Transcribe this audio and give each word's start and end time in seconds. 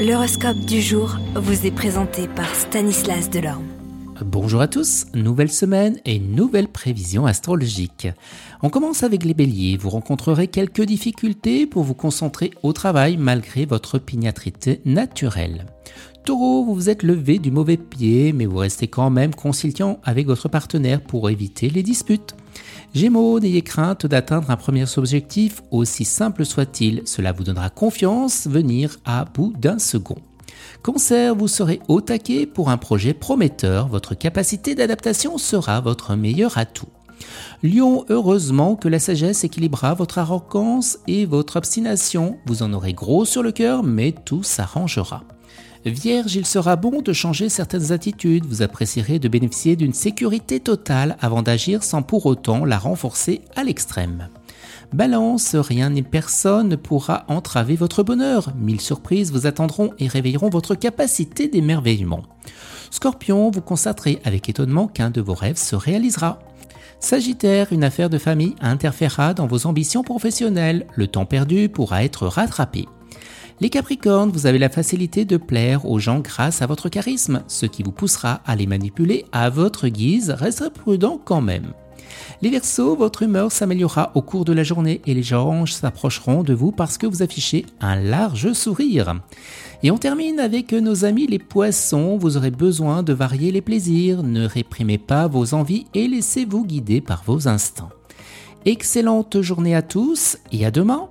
L'horoscope 0.00 0.60
du 0.60 0.80
jour 0.80 1.18
vous 1.34 1.66
est 1.66 1.70
présenté 1.70 2.26
par 2.26 2.54
Stanislas 2.54 3.28
Delorme. 3.28 3.66
Bonjour 4.24 4.62
à 4.62 4.66
tous, 4.66 5.04
nouvelle 5.12 5.50
semaine 5.50 6.00
et 6.06 6.18
nouvelle 6.18 6.68
prévision 6.68 7.26
astrologique. 7.26 8.08
On 8.62 8.70
commence 8.70 9.02
avec 9.02 9.26
les 9.26 9.34
béliers, 9.34 9.76
vous 9.76 9.90
rencontrerez 9.90 10.48
quelques 10.48 10.84
difficultés 10.84 11.66
pour 11.66 11.82
vous 11.82 11.92
concentrer 11.92 12.50
au 12.62 12.72
travail 12.72 13.18
malgré 13.18 13.66
votre 13.66 13.96
opiniâtrité 13.96 14.80
naturelle. 14.86 15.66
Taureau, 16.24 16.64
vous 16.64 16.74
vous 16.74 16.88
êtes 16.88 17.02
levé 17.02 17.38
du 17.38 17.50
mauvais 17.50 17.76
pied, 17.76 18.32
mais 18.32 18.46
vous 18.46 18.56
restez 18.56 18.88
quand 18.88 19.10
même 19.10 19.34
conciliant 19.34 20.00
avec 20.04 20.26
votre 20.26 20.48
partenaire 20.48 21.02
pour 21.02 21.28
éviter 21.28 21.68
les 21.68 21.82
disputes. 21.82 22.34
Gémeaux, 22.92 23.38
n'ayez 23.38 23.62
crainte 23.62 24.06
d'atteindre 24.06 24.50
un 24.50 24.56
premier 24.56 24.84
objectif, 24.96 25.62
aussi 25.70 26.04
simple 26.04 26.44
soit-il, 26.44 27.02
cela 27.04 27.30
vous 27.30 27.44
donnera 27.44 27.70
confiance 27.70 28.48
venir 28.48 28.96
à 29.04 29.26
bout 29.26 29.52
d'un 29.56 29.78
second. 29.78 30.18
Cancer, 30.82 31.36
vous 31.36 31.46
serez 31.46 31.80
au 31.86 32.00
taquet 32.00 32.46
pour 32.46 32.68
un 32.68 32.78
projet 32.78 33.14
prometteur, 33.14 33.86
votre 33.86 34.16
capacité 34.16 34.74
d'adaptation 34.74 35.38
sera 35.38 35.80
votre 35.80 36.16
meilleur 36.16 36.58
atout. 36.58 36.88
Lion, 37.62 38.04
heureusement 38.08 38.74
que 38.74 38.88
la 38.88 38.98
sagesse 38.98 39.44
équilibrera 39.44 39.94
votre 39.94 40.18
arrogance 40.18 40.98
et 41.06 41.26
votre 41.26 41.56
obstination, 41.56 42.38
vous 42.46 42.64
en 42.64 42.72
aurez 42.72 42.92
gros 42.92 43.24
sur 43.24 43.44
le 43.44 43.52
cœur, 43.52 43.84
mais 43.84 44.12
tout 44.24 44.42
s'arrangera. 44.42 45.22
Vierge, 45.86 46.34
il 46.34 46.44
sera 46.44 46.76
bon 46.76 47.00
de 47.00 47.12
changer 47.14 47.48
certaines 47.48 47.90
attitudes, 47.90 48.44
vous 48.44 48.60
apprécierez 48.60 49.18
de 49.18 49.28
bénéficier 49.28 49.76
d'une 49.76 49.94
sécurité 49.94 50.60
totale 50.60 51.16
avant 51.20 51.42
d'agir 51.42 51.82
sans 51.82 52.02
pour 52.02 52.26
autant 52.26 52.66
la 52.66 52.78
renforcer 52.78 53.40
à 53.56 53.64
l'extrême. 53.64 54.28
Balance, 54.92 55.54
rien 55.54 55.88
ni 55.88 56.02
personne 56.02 56.68
ne 56.68 56.76
pourra 56.76 57.24
entraver 57.28 57.76
votre 57.76 58.02
bonheur. 58.02 58.52
Mille 58.58 58.80
surprises 58.80 59.32
vous 59.32 59.46
attendront 59.46 59.92
et 59.98 60.06
réveilleront 60.06 60.50
votre 60.50 60.74
capacité 60.74 61.48
d'émerveillement. 61.48 62.24
Scorpion, 62.90 63.50
vous 63.50 63.62
constaterez 63.62 64.20
avec 64.24 64.50
étonnement 64.50 64.86
qu'un 64.86 65.10
de 65.10 65.22
vos 65.22 65.34
rêves 65.34 65.56
se 65.56 65.76
réalisera. 65.76 66.40
Sagittaire, 66.98 67.68
une 67.72 67.84
affaire 67.84 68.10
de 68.10 68.18
famille 68.18 68.56
interférera 68.60 69.32
dans 69.32 69.46
vos 69.46 69.66
ambitions 69.66 70.02
professionnelles. 70.02 70.86
Le 70.94 71.06
temps 71.06 71.24
perdu 71.24 71.70
pourra 71.70 72.04
être 72.04 72.26
rattrapé. 72.26 72.86
Les 73.62 73.68
Capricornes, 73.68 74.30
vous 74.30 74.46
avez 74.46 74.58
la 74.58 74.70
facilité 74.70 75.26
de 75.26 75.36
plaire 75.36 75.84
aux 75.84 75.98
gens 75.98 76.20
grâce 76.20 76.62
à 76.62 76.66
votre 76.66 76.88
charisme, 76.88 77.42
ce 77.46 77.66
qui 77.66 77.82
vous 77.82 77.92
poussera 77.92 78.40
à 78.46 78.56
les 78.56 78.66
manipuler 78.66 79.26
à 79.32 79.50
votre 79.50 79.88
guise, 79.88 80.30
restez 80.30 80.70
prudent 80.70 81.20
quand 81.22 81.42
même. 81.42 81.74
Les 82.40 82.48
Verseaux, 82.48 82.96
votre 82.96 83.22
humeur 83.22 83.52
s'améliorera 83.52 84.12
au 84.14 84.22
cours 84.22 84.46
de 84.46 84.54
la 84.54 84.62
journée 84.62 85.02
et 85.06 85.12
les 85.12 85.22
gens 85.22 85.66
s'approcheront 85.66 86.42
de 86.42 86.54
vous 86.54 86.72
parce 86.72 86.96
que 86.96 87.06
vous 87.06 87.22
affichez 87.22 87.66
un 87.82 87.96
large 87.96 88.54
sourire. 88.54 89.20
Et 89.82 89.90
on 89.90 89.98
termine 89.98 90.40
avec 90.40 90.72
nos 90.72 91.04
amis 91.04 91.26
les 91.26 91.38
poissons, 91.38 92.16
vous 92.16 92.38
aurez 92.38 92.50
besoin 92.50 93.02
de 93.02 93.12
varier 93.12 93.52
les 93.52 93.60
plaisirs, 93.60 94.22
ne 94.22 94.46
réprimez 94.46 94.96
pas 94.96 95.28
vos 95.28 95.52
envies 95.52 95.84
et 95.92 96.08
laissez-vous 96.08 96.64
guider 96.64 97.02
par 97.02 97.24
vos 97.26 97.46
instincts. 97.46 97.90
Excellente 98.64 99.42
journée 99.42 99.74
à 99.74 99.82
tous 99.82 100.38
et 100.50 100.64
à 100.64 100.70
demain 100.70 101.10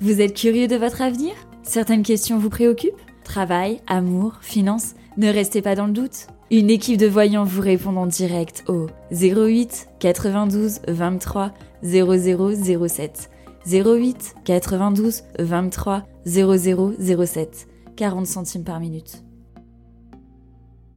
Vous 0.00 0.20
êtes 0.20 0.34
curieux 0.34 0.68
de 0.68 0.76
votre 0.76 1.02
avenir? 1.02 1.34
Certaines 1.68 2.02
questions 2.02 2.38
vous 2.38 2.48
préoccupent 2.48 2.96
Travail, 3.24 3.82
amour, 3.86 4.38
finances 4.40 4.94
Ne 5.18 5.28
restez 5.28 5.60
pas 5.60 5.74
dans 5.74 5.86
le 5.86 5.92
doute. 5.92 6.28
Une 6.50 6.70
équipe 6.70 6.96
de 6.98 7.06
voyants 7.06 7.44
vous 7.44 7.60
répond 7.60 7.94
en 7.96 8.06
direct 8.06 8.64
au 8.68 8.86
08 9.12 9.90
92 9.98 10.80
23 10.88 11.52
0007. 11.82 13.30
08 13.70 14.34
92 14.46 15.24
23 15.38 16.04
0007. 16.24 17.68
40 17.96 18.26
centimes 18.26 18.64
par 18.64 18.80
minute. 18.80 19.22